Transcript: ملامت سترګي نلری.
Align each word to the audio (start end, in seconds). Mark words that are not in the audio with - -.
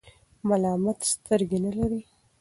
ملامت 0.47 0.99
سترګي 1.13 1.57
نلری. 1.63 2.01